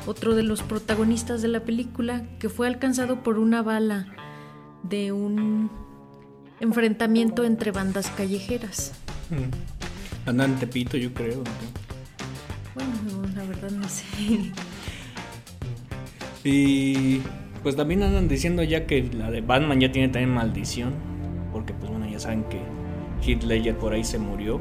otro 0.05 0.35
de 0.35 0.43
los 0.43 0.63
protagonistas 0.63 1.43
de 1.43 1.49
la 1.49 1.61
película, 1.61 2.25
que 2.41 2.49
fue 2.49 2.67
alcanzado 2.67 3.23
por 3.23 3.39
una 3.39 3.63
bala 3.63 4.09
de 4.83 5.13
un 5.13 5.71
enfrentamiento 6.59 7.45
entre 7.45 7.71
bandas 7.71 8.11
callejeras. 8.11 8.93
Mm. 9.31 10.29
Andan 10.29 10.59
Tepito, 10.59 10.97
yo 10.97 11.15
creo. 11.15 11.45
Bueno, 12.75 13.29
la 13.37 13.45
verdad 13.45 13.71
no 13.71 13.89
sé. 13.89 14.05
Y 16.43 17.21
pues 17.63 17.77
también 17.77 18.03
andan 18.03 18.27
diciendo 18.27 18.65
ya 18.65 18.87
que 18.87 19.03
la 19.03 19.31
de 19.31 19.41
Batman 19.41 19.81
ya 19.81 19.93
tiene 19.93 20.09
también 20.09 20.35
maldición. 20.35 21.16
Porque 21.57 21.73
pues 21.73 21.91
bueno, 21.91 22.07
ya 22.07 22.21
saben 22.21 22.45
que 22.45 22.61
Heath 23.23 23.45
Ledger 23.45 23.79
por 23.79 23.95
ahí 23.95 24.05
se 24.05 24.19
murió. 24.19 24.61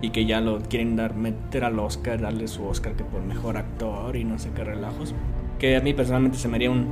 Y 0.00 0.10
que 0.10 0.24
ya 0.24 0.40
lo 0.40 0.60
quieren 0.60 0.96
dar, 0.96 1.14
meter 1.14 1.62
al 1.62 1.78
Oscar, 1.78 2.22
darle 2.22 2.48
su 2.48 2.64
Oscar 2.64 2.94
que 2.94 3.04
por 3.04 3.22
mejor 3.22 3.58
actor 3.58 4.16
y 4.16 4.24
no 4.24 4.38
sé 4.38 4.50
qué 4.54 4.64
relajos. 4.64 5.14
Que 5.58 5.76
a 5.76 5.82
mí 5.82 5.92
personalmente 5.92 6.38
se 6.38 6.48
me 6.48 6.56
haría 6.56 6.70
un 6.70 6.86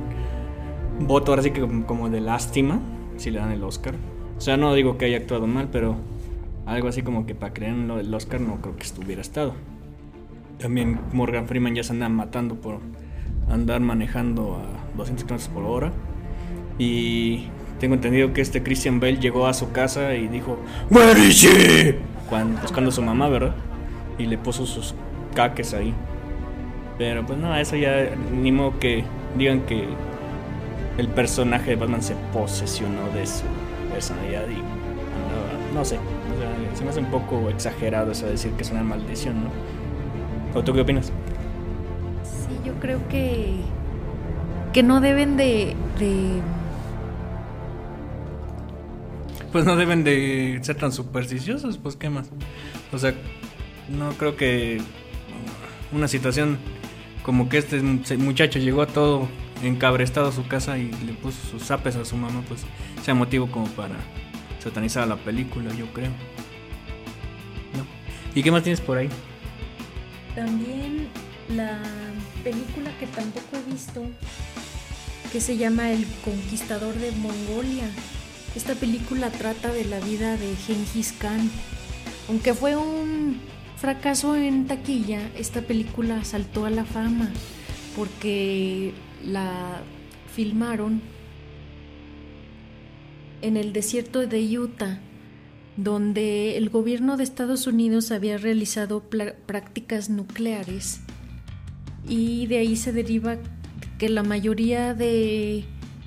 voto 0.99 1.31
ahora 1.31 1.41
sí 1.41 1.49
que 1.49 1.67
como 1.87 2.09
de 2.09 2.21
lástima 2.21 2.79
si 3.17 3.31
le 3.31 3.39
dan 3.39 3.51
el 3.51 3.63
Oscar. 3.63 3.95
O 4.37 4.41
sea, 4.41 4.57
no 4.57 4.75
digo 4.75 4.99
que 4.99 5.05
haya 5.05 5.17
actuado 5.17 5.47
mal, 5.47 5.69
pero 5.71 5.95
algo 6.67 6.87
así 6.87 7.01
como 7.01 7.25
que 7.25 7.33
para 7.33 7.51
creer 7.51 7.73
en 7.73 7.87
del 7.87 8.13
Oscar 8.13 8.41
no 8.41 8.61
creo 8.61 8.75
que 8.75 8.83
estuviera 8.83 9.21
estado. 9.21 9.55
También 10.59 10.99
Morgan 11.13 11.47
Freeman 11.47 11.73
ya 11.73 11.81
se 11.81 11.93
anda 11.93 12.09
matando 12.09 12.53
por 12.53 12.77
andar 13.49 13.81
manejando 13.81 14.57
a 14.57 14.97
200 14.97 15.25
km 15.25 15.49
por 15.49 15.63
hora. 15.63 15.93
Y 16.77 17.47
tengo 17.85 17.93
entendido 17.93 18.33
que 18.33 18.41
este 18.41 18.63
Christian 18.63 18.99
Bale 18.99 19.17
llegó 19.17 19.45
a 19.45 19.53
su 19.53 19.71
casa 19.71 20.15
y 20.15 20.27
dijo, 20.27 20.57
Where 20.89 21.19
is 21.19 21.35
she? 21.35 21.99
Cuando, 22.27 22.59
buscando 22.59 22.89
a 22.89 22.91
su 22.91 23.03
mamá, 23.03 23.29
¿verdad? 23.29 23.53
Y 24.17 24.25
le 24.25 24.39
puso 24.39 24.65
sus 24.65 24.95
caques 25.35 25.75
ahí. 25.75 25.93
Pero 26.97 27.23
pues 27.23 27.37
no, 27.37 27.55
eso 27.55 27.75
ya 27.75 28.09
ni 28.33 28.51
modo 28.51 28.79
que 28.79 29.03
digan 29.37 29.67
que 29.67 29.85
el 30.97 31.07
personaje 31.09 31.71
de 31.71 31.75
Batman 31.75 32.01
se 32.01 32.15
posesionó 32.33 33.07
de 33.13 33.27
su 33.27 33.43
personalidad 33.93 34.47
y 34.49 35.75
no 35.75 35.85
sé, 35.85 35.99
se 36.73 36.83
me 36.83 36.89
hace 36.89 37.01
un 37.01 37.11
poco 37.11 37.49
exagerado 37.51 38.13
eso 38.13 38.25
de 38.25 38.31
decir 38.31 38.51
que 38.53 38.63
es 38.63 38.71
una 38.71 38.81
maldición, 38.81 39.43
¿no? 39.43 40.59
¿O 40.59 40.63
tú 40.63 40.73
qué 40.73 40.81
opinas? 40.81 41.11
Sí, 42.23 42.57
yo 42.65 42.73
creo 42.79 43.07
que 43.09 43.59
que 44.73 44.83
no 44.83 45.01
deben 45.01 45.37
de, 45.37 45.75
de 45.99 46.41
pues 49.55 49.63
no 49.63 49.77
deben 49.77 50.03
de 50.03 50.59
ser 50.63 50.75
tan 50.75 50.91
supersticiosos, 50.91 51.77
pues 51.77 51.95
qué 51.95 52.09
más. 52.09 52.27
O 52.91 52.97
sea, 52.97 53.13
no 53.87 54.09
creo 54.17 54.35
que 54.35 54.81
una 55.93 56.09
situación 56.09 56.57
como 57.23 57.47
que 57.47 57.59
este 57.59 57.81
muchacho 58.17 58.59
llegó 58.59 58.81
a 58.81 58.87
todo 58.87 59.29
encabrestado 59.63 60.27
a 60.27 60.33
su 60.33 60.45
casa 60.45 60.77
y 60.77 60.91
le 61.05 61.13
puso 61.13 61.37
sus 61.47 61.63
zapes 61.63 61.95
a 61.95 62.03
su 62.03 62.17
mamá, 62.17 62.43
pues 62.49 62.63
sea 63.01 63.13
motivo 63.13 63.49
como 63.49 63.67
para 63.67 63.95
satanizar 64.61 65.07
la 65.07 65.15
película, 65.15 65.73
yo 65.73 65.85
creo. 65.93 66.11
¿Y 68.35 68.43
qué 68.43 68.51
más 68.51 68.61
tienes 68.61 68.81
por 68.81 68.97
ahí? 68.97 69.07
También 70.35 71.07
la 71.47 71.79
película 72.43 72.91
que 72.99 73.07
tampoco 73.07 73.55
he 73.55 73.71
visto, 73.71 74.03
que 75.31 75.39
se 75.39 75.55
llama 75.55 75.91
El 75.91 76.05
Conquistador 76.25 76.93
de 76.95 77.13
Mongolia. 77.13 77.89
Esta 78.55 78.73
película 78.73 79.29
trata 79.31 79.71
de 79.71 79.83
la 79.85 79.99
vida 79.99 80.37
de 80.37 80.55
Genghis 80.55 81.13
Khan. 81.19 81.49
Aunque 82.29 82.53
fue 82.53 82.75
un 82.77 83.37
fracaso 83.75 84.35
en 84.35 84.65
taquilla, 84.65 85.29
esta 85.37 85.61
película 85.61 86.23
saltó 86.23 86.65
a 86.65 86.69
la 86.69 86.85
fama 86.85 87.31
porque 87.95 88.93
la 89.23 89.81
filmaron 90.33 91.01
en 93.41 93.57
el 93.57 93.73
desierto 93.73 94.25
de 94.25 94.57
Utah, 94.57 94.99
donde 95.77 96.57
el 96.57 96.69
gobierno 96.69 97.17
de 97.17 97.23
Estados 97.23 97.67
Unidos 97.67 98.11
había 98.11 98.37
realizado 98.37 99.03
prácticas 99.45 100.09
nucleares 100.09 101.01
y 102.07 102.47
de 102.47 102.59
ahí 102.59 102.75
se 102.75 102.93
deriva 102.93 103.37
que 103.97 104.09
la 104.09 104.23
mayoría 104.23 104.93
de 104.93 105.65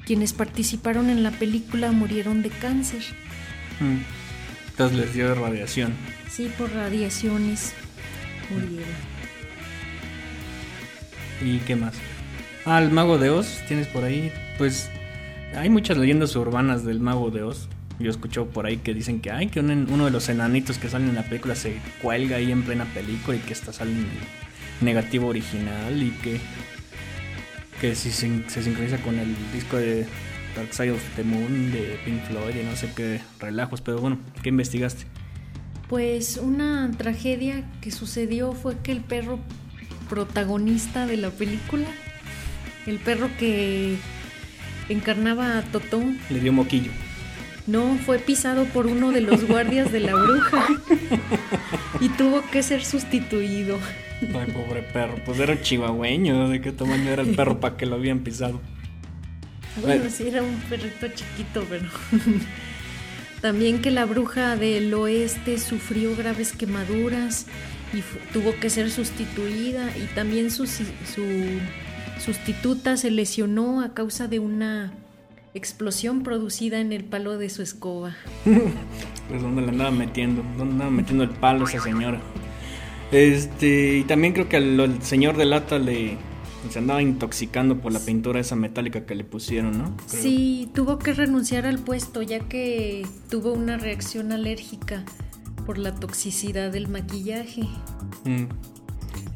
quienes 0.09 0.33
participaron 0.33 1.11
en 1.11 1.23
la 1.23 1.31
película 1.31 1.93
murieron 1.93 2.41
de 2.41 2.49
cáncer. 2.49 3.03
Mm. 3.79 3.99
Entonces 4.71 4.99
les 4.99 5.13
dio 5.13 5.35
radiación. 5.35 5.93
Sí, 6.31 6.51
por 6.57 6.73
radiaciones 6.73 7.75
murieron. 8.49 8.89
¿Y 11.45 11.59
qué 11.59 11.77
más? 11.77 11.93
Ah, 12.65 12.83
el 12.83 12.91
mago 12.91 13.19
de 13.19 13.29
Oz, 13.29 13.61
tienes 13.69 13.87
por 13.87 14.05
ahí. 14.05 14.33
Pues 14.57 14.89
hay 15.55 15.69
muchas 15.69 15.99
leyendas 15.99 16.35
urbanas 16.37 16.87
del 16.87 17.01
mago 17.01 17.31
de 17.31 17.43
Oz. 17.43 17.69
Yo 17.99 18.11
escucho 18.11 18.47
por 18.47 18.65
ahí 18.65 18.79
que 18.79 18.95
dicen 18.95 19.21
que 19.21 19.31
hay 19.31 19.49
que 19.49 19.61
uno 19.61 20.07
de 20.07 20.11
los 20.11 20.31
enanitos 20.31 20.79
que 20.79 20.89
salen 20.89 21.11
en 21.11 21.17
la 21.17 21.25
película 21.25 21.55
se 21.55 21.83
cuelga 22.01 22.37
ahí 22.37 22.51
en 22.51 22.63
plena 22.63 22.87
película 22.95 23.37
y 23.37 23.41
que 23.41 23.53
está 23.53 23.75
saliendo 23.75 24.09
negativo 24.81 25.27
original 25.27 26.03
y 26.03 26.13
que 26.23 26.41
que 27.81 27.95
si 27.95 28.11
se, 28.11 28.49
se, 28.49 28.63
sincroniza 28.63 28.99
con 28.99 29.19
el 29.19 29.35
disco 29.53 29.77
de 29.77 30.07
Dark 30.57 30.73
Side 30.73 30.93
of 30.93 31.03
the 31.17 31.25
Moon 31.25 31.71
de 31.71 31.99
Pink 32.05 32.23
Floyd 32.25 32.55
y 32.61 32.65
no 32.65 32.77
sé 32.77 32.91
qué 32.95 33.21
relajos, 33.39 33.81
pero 33.81 33.99
bueno, 33.99 34.19
¿qué 34.43 34.49
investigaste? 34.49 35.05
Pues 35.89 36.37
una 36.37 36.91
tragedia 36.97 37.65
que 37.81 37.91
sucedió 37.91 38.53
fue 38.53 38.77
que 38.83 38.93
el 38.93 39.01
perro 39.01 39.39
protagonista 40.09 41.07
de 41.07 41.17
la 41.17 41.31
película 41.31 41.87
el 42.89 42.99
perro 42.99 43.29
que 43.39 43.97
encarnaba 44.89 45.59
a 45.59 45.63
Totón. 45.63 46.19
Le 46.31 46.41
dio 46.41 46.53
moquillo. 46.53 46.91
No, 47.67 47.99
fue 48.07 48.19
pisado 48.19 48.65
por 48.65 48.87
uno 48.87 49.13
de 49.13 49.21
los 49.21 49.47
guardias 49.47 49.93
de 49.93 50.01
la 50.01 50.15
bruja 50.15 50.67
y 52.01 52.09
tuvo 52.09 52.43
que 52.51 52.63
ser 52.63 52.83
sustituido. 52.83 53.79
Ay, 54.21 54.53
pobre 54.53 54.83
perro. 54.83 55.17
Pues 55.25 55.39
era 55.39 55.61
chihuahueño. 55.61 56.49
¿De 56.49 56.61
qué 56.61 56.73
tamaño 56.73 57.11
era 57.11 57.23
el 57.23 57.35
perro 57.35 57.61
para 57.61 57.77
que 57.77 57.87
lo 57.87 57.97
habían 57.97 58.21
pisado? 58.21 58.61
Bueno, 59.81 60.11
sí, 60.11 60.29
era 60.29 60.43
un 60.43 60.57
perrito 60.69 61.09
chiquito, 61.09 61.65
pero. 61.69 61.89
También 63.41 63.81
que 63.81 63.93
la 63.93 64.05
bruja 64.05 64.57
del 64.57 64.93
oeste 64.95 65.59
sufrió 65.59 66.17
graves 66.17 66.53
quemaduras 66.53 67.47
y 67.93 68.03
tuvo 68.33 68.55
que 68.59 68.69
ser 68.69 68.91
sustituida. 68.91 69.97
Y 69.97 70.07
también 70.15 70.51
su, 70.51 70.67
su 70.67 71.23
sustituta 72.19 72.97
se 72.97 73.13
lesionó 73.13 73.81
a 73.81 73.95
causa 73.95 74.27
de 74.27 74.41
una 74.41 74.93
explosión 75.55 76.23
producida 76.23 76.81
en 76.81 76.93
el 76.93 77.05
palo 77.05 77.39
de 77.39 77.49
su 77.49 77.63
escoba. 77.63 78.17
pues 79.29 79.43
dónde 79.43 79.63
le 79.63 79.69
andaba 79.69 79.91
metiendo, 79.91 80.43
dónde 80.57 80.73
andaba 80.73 80.91
metiendo 80.91 81.25
el 81.25 81.31
palo 81.31 81.67
esa 81.67 81.81
señora. 81.81 82.21
Este, 83.11 83.99
y 83.99 84.05
también 84.05 84.35
creo 84.35 84.49
que 84.49 84.57
al, 84.57 85.03
señor 85.03 85.37
de 85.37 85.47
lata 85.47 85.79
le 85.79 86.19
se 86.71 86.81
andaba 86.81 87.01
intoxicando 87.01 87.81
por 87.81 87.93
la 87.93 88.01
pintura 88.01 88.41
esa 88.41 88.55
metálica 88.55 89.07
que 89.07 89.15
le 89.15 89.25
pusieron, 89.25 89.79
¿no? 89.79 89.97
Sí, 90.07 90.71
tuvo 90.75 90.99
que 90.99 91.15
renunciar 91.15 91.65
al 91.65 91.79
puesto 91.79 92.21
ya 92.21 92.41
que 92.41 93.07
tuvo 93.31 93.55
una 93.55 93.79
reacción 93.79 94.33
alérgica 94.33 95.05
por 95.65 95.79
la 95.79 95.95
toxicidad 95.95 96.71
del 96.71 96.89
maquillaje. 96.89 97.63
Mm. 98.25 98.47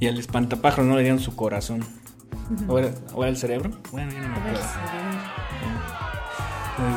Y 0.00 0.08
al 0.08 0.18
espantapájaro 0.18 0.84
no 0.84 0.96
le 0.96 1.02
dieron 1.02 1.20
su 1.20 1.34
corazón. 1.34 1.82
¿O 2.68 2.78
era, 2.78 2.92
el 3.28 3.36
cerebro? 3.36 3.70
Bueno, 3.92 4.12
ya 4.12 4.20
no 4.20 4.28
me 4.28 4.36
acuerdo. 4.36 4.60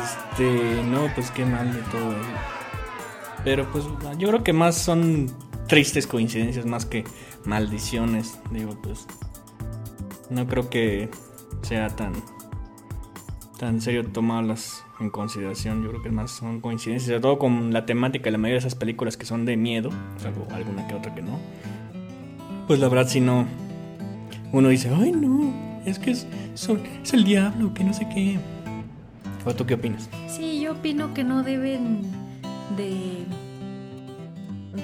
Este, 0.02 0.82
no, 0.84 1.08
pues 1.14 1.30
qué 1.30 1.44
mal 1.44 1.72
de 1.72 1.80
todo 1.82 2.14
Pero 3.44 3.70
pues 3.70 3.84
yo 4.18 4.28
creo 4.28 4.42
que 4.42 4.52
más 4.52 4.76
son 4.76 5.30
tristes 5.66 6.06
coincidencias 6.06 6.66
más 6.66 6.86
que 6.86 7.04
maldiciones. 7.44 8.38
Digo, 8.50 8.76
pues 8.82 9.06
no 10.30 10.46
creo 10.46 10.68
que 10.70 11.08
sea 11.62 11.88
tan 11.88 12.12
tan 13.58 13.80
serio 13.80 14.04
tomarlas 14.04 14.84
en 15.00 15.10
consideración. 15.10 15.82
Yo 15.82 15.90
creo 15.90 16.02
que 16.02 16.10
más 16.10 16.30
son 16.30 16.60
coincidencias, 16.60 17.06
sobre 17.06 17.20
todo 17.20 17.38
con 17.38 17.72
la 17.72 17.86
temática 17.86 18.24
de 18.24 18.32
la 18.32 18.38
mayoría 18.38 18.60
de 18.60 18.66
esas 18.66 18.74
películas 18.74 19.16
que 19.16 19.24
son 19.24 19.44
de 19.44 19.56
miedo, 19.56 19.90
salvo 20.18 20.46
alguna 20.52 20.86
que 20.86 20.94
otra 20.94 21.14
que 21.14 21.22
no. 21.22 21.38
Pues 22.66 22.80
la 22.80 22.88
verdad 22.88 23.08
si 23.08 23.20
no 23.20 23.46
uno 24.52 24.68
dice, 24.68 24.90
ay 24.94 25.12
no, 25.12 25.54
es 25.84 25.98
que 25.98 26.10
es, 26.10 26.26
es 26.54 27.12
el 27.12 27.24
diablo, 27.24 27.72
que 27.74 27.84
no 27.84 27.92
sé 27.92 28.08
qué. 28.08 28.38
¿O 29.44 29.54
tú 29.54 29.64
qué 29.64 29.74
opinas? 29.74 30.10
Sí, 30.28 30.60
yo 30.60 30.72
opino 30.72 31.14
que 31.14 31.22
no 31.22 31.44
deben 31.44 32.02
de 32.76 33.24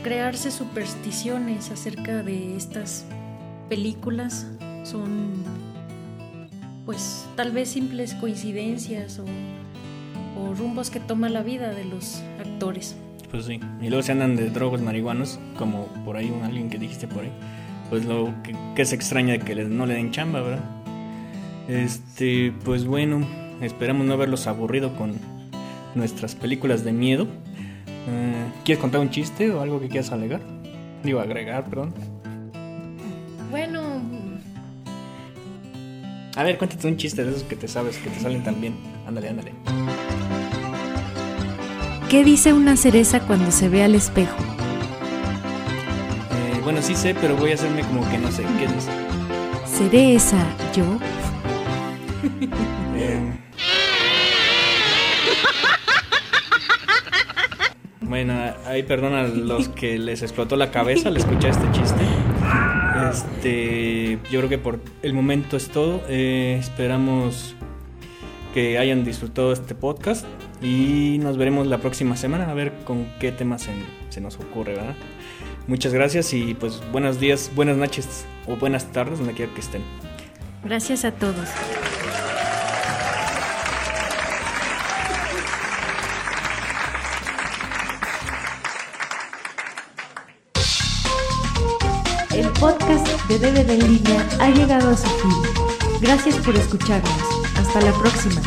crearse 0.02 0.50
supersticiones 0.50 1.70
acerca 1.70 2.22
de 2.22 2.56
estas 2.56 3.04
películas. 3.68 4.46
Son 4.84 5.32
pues 6.84 7.26
tal 7.36 7.52
vez 7.52 7.68
simples 7.68 8.14
coincidencias 8.14 9.20
o, 9.20 9.24
o 10.40 10.54
rumbos 10.54 10.90
que 10.90 11.00
toma 11.00 11.28
la 11.28 11.42
vida 11.42 11.72
de 11.72 11.84
los 11.84 12.22
actores. 12.40 12.96
Pues 13.30 13.46
sí, 13.46 13.60
y 13.80 13.88
luego 13.88 14.02
se 14.02 14.12
andan 14.12 14.36
de 14.36 14.50
drogos 14.50 14.82
marihuanos, 14.82 15.38
como 15.56 15.86
por 16.04 16.16
ahí 16.16 16.30
un 16.30 16.42
alguien 16.42 16.68
que 16.68 16.78
dijiste 16.78 17.08
por 17.08 17.24
ahí 17.24 17.32
pues 17.92 18.06
lo 18.06 18.32
que, 18.74 18.86
se 18.86 18.94
extraña 18.94 19.34
de 19.34 19.40
que 19.40 19.54
no 19.66 19.84
le 19.84 19.92
den 19.92 20.12
chamba, 20.12 20.40
¿verdad? 20.40 20.64
Este, 21.68 22.50
pues 22.64 22.86
bueno, 22.86 23.20
esperamos 23.60 24.06
no 24.06 24.14
haberlos 24.14 24.46
aburrido 24.46 24.96
con 24.96 25.12
nuestras 25.94 26.34
películas 26.34 26.84
de 26.84 26.92
miedo. 26.92 27.26
Eh, 28.08 28.46
¿Quieres 28.64 28.80
contar 28.80 29.00
un 29.00 29.10
chiste 29.10 29.50
o 29.50 29.60
algo 29.60 29.80
que 29.80 29.88
quieras 29.88 30.12
alegar? 30.12 30.40
Digo, 31.02 31.20
agregar, 31.20 31.64
perdón. 31.64 31.94
Bueno. 33.50 34.02
A 36.34 36.42
ver, 36.42 36.58
cuéntate 36.58 36.88
un 36.88 36.96
chiste 36.96 37.24
de 37.24 37.30
esos 37.30 37.42
que 37.42 37.56
te 37.56 37.68
sabes, 37.68 37.98
que 37.98 38.10
te 38.10 38.20
salen 38.20 38.42
tan 38.42 38.60
bien. 38.60 38.74
Ándale, 39.06 39.28
ándale. 39.28 39.52
¿Qué 42.08 42.24
dice 42.24 42.52
una 42.52 42.76
cereza 42.76 43.20
cuando 43.20 43.50
se 43.50 43.68
ve 43.68 43.84
al 43.84 43.94
espejo? 43.94 44.36
Eh, 46.30 46.60
bueno, 46.62 46.80
sí 46.82 46.94
sé, 46.94 47.14
pero 47.14 47.36
voy 47.36 47.52
a 47.52 47.54
hacerme 47.54 47.82
como 47.82 48.08
que 48.10 48.18
no 48.18 48.30
sé. 48.30 48.42
¿Qué 48.58 48.66
dice? 48.66 48.90
¿Seré 49.66 50.14
esa 50.14 50.44
yo? 50.74 50.84
bueno, 58.12 58.34
ahí 58.66 58.82
perdón 58.82 59.14
a 59.14 59.22
los 59.22 59.70
que 59.70 59.98
les 59.98 60.20
explotó 60.20 60.54
la 60.56 60.70
cabeza 60.70 61.08
al 61.08 61.16
escuchar 61.16 61.52
este 61.52 61.72
chiste. 61.72 62.02
Este, 63.10 64.18
yo 64.30 64.40
creo 64.40 64.50
que 64.50 64.58
por 64.58 64.80
el 65.00 65.14
momento 65.14 65.56
es 65.56 65.70
todo. 65.70 66.02
Eh, 66.10 66.58
esperamos 66.60 67.54
que 68.52 68.76
hayan 68.76 69.06
disfrutado 69.06 69.50
este 69.54 69.74
podcast 69.74 70.26
y 70.60 71.16
nos 71.22 71.38
veremos 71.38 71.66
la 71.68 71.78
próxima 71.78 72.14
semana 72.18 72.50
a 72.50 72.52
ver 72.52 72.74
con 72.84 73.06
qué 73.18 73.32
temas 73.32 73.66
se, 74.10 74.20
nos 74.20 74.36
ocurre, 74.36 74.74
¿verdad? 74.74 74.94
Muchas 75.66 75.94
gracias 75.94 76.34
y 76.34 76.52
pues 76.52 76.82
buenos 76.92 77.18
días, 77.18 77.50
buenas 77.54 77.78
noches 77.78 78.26
o 78.46 78.56
buenas 78.56 78.92
tardes 78.92 79.20
donde 79.20 79.32
quiera 79.32 79.54
que 79.54 79.60
estén. 79.60 79.80
Gracias 80.62 81.06
a 81.06 81.12
todos. 81.12 81.48
Podcast 92.62 93.08
de 93.26 93.40
DVD 93.40 93.70
en 93.70 93.94
línea 93.94 94.28
ha 94.38 94.48
llegado 94.48 94.90
a 94.90 94.96
su 94.96 95.08
fin. 95.08 95.32
Gracias 96.00 96.36
por 96.36 96.54
escucharnos. 96.54 97.10
Hasta 97.56 97.80
la 97.80 97.92
próxima. 97.98 98.40